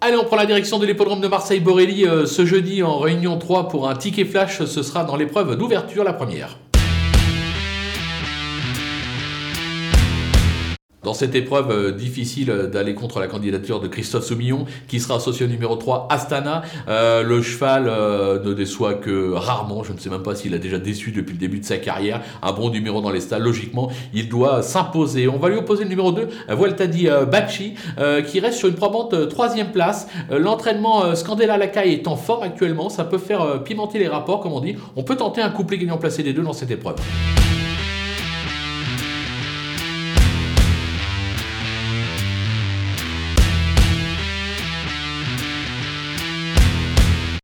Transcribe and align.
Allez, 0.00 0.16
on 0.16 0.24
prend 0.24 0.36
la 0.36 0.46
direction 0.46 0.78
de 0.78 0.86
l'hippodrome 0.86 1.20
de 1.20 1.26
Marseille-Borelli 1.26 2.06
euh, 2.06 2.24
ce 2.24 2.46
jeudi 2.46 2.84
en 2.84 2.98
réunion 2.98 3.36
3 3.36 3.68
pour 3.68 3.88
un 3.88 3.96
ticket 3.96 4.24
flash. 4.24 4.64
Ce 4.64 4.82
sera 4.84 5.02
dans 5.02 5.16
l'épreuve 5.16 5.56
d'ouverture 5.56 6.04
la 6.04 6.12
première. 6.12 6.56
Dans 11.08 11.14
cette 11.14 11.34
épreuve 11.34 11.70
euh, 11.70 11.90
difficile 11.90 12.50
euh, 12.50 12.66
d'aller 12.66 12.94
contre 12.94 13.18
la 13.18 13.28
candidature 13.28 13.80
de 13.80 13.88
Christophe 13.88 14.26
Soumillon, 14.26 14.66
qui 14.88 15.00
sera 15.00 15.16
associé 15.16 15.46
au 15.46 15.48
numéro 15.48 15.74
3, 15.74 16.06
Astana, 16.10 16.60
euh, 16.86 17.22
le 17.22 17.40
cheval 17.40 17.84
ne 17.84 18.52
déçoit 18.52 18.92
que 18.92 19.32
rarement. 19.32 19.82
Je 19.84 19.94
ne 19.94 19.98
sais 19.98 20.10
même 20.10 20.22
pas 20.22 20.34
s'il 20.34 20.52
a 20.52 20.58
déjà 20.58 20.78
déçu 20.78 21.10
depuis 21.10 21.32
le 21.32 21.38
début 21.38 21.60
de 21.60 21.64
sa 21.64 21.78
carrière. 21.78 22.20
Un 22.42 22.52
bon 22.52 22.68
numéro 22.68 23.00
dans 23.00 23.08
les 23.08 23.20
stalles, 23.20 23.40
logiquement, 23.40 23.90
il 24.12 24.28
doit 24.28 24.60
s'imposer. 24.62 25.28
On 25.28 25.38
va 25.38 25.48
lui 25.48 25.56
opposer 25.56 25.84
le 25.84 25.88
numéro 25.88 26.12
2, 26.12 26.28
Vueltadi 26.50 27.08
Bachi, 27.32 27.72
qui 28.26 28.40
reste 28.40 28.58
sur 28.58 28.68
une 28.68 28.74
probante 28.74 29.30
troisième 29.30 29.72
place. 29.72 30.08
L'entraînement 30.30 31.14
Scandella 31.14 31.56
Lacaille 31.56 31.94
est 31.94 32.06
en 32.06 32.16
forme 32.16 32.42
actuellement. 32.42 32.90
Ça 32.90 33.04
peut 33.04 33.16
faire 33.16 33.62
pimenter 33.64 33.98
les 33.98 34.08
rapports, 34.08 34.40
comme 34.40 34.52
on 34.52 34.60
dit. 34.60 34.76
On 34.94 35.04
peut 35.04 35.16
tenter 35.16 35.40
un 35.40 35.48
couplet 35.48 35.78
gagnant 35.78 35.96
placé 35.96 36.22
des 36.22 36.34
deux 36.34 36.42
dans 36.42 36.52
cette 36.52 36.70
épreuve. 36.70 36.96